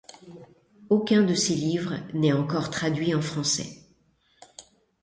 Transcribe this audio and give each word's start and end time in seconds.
Aucun 0.89 1.21
de 1.21 1.35
ces 1.35 1.53
livres 1.53 1.93
n'est 2.15 2.33
encore 2.33 2.71
traduit 2.71 3.13
en 3.13 3.21
français. 3.21 3.83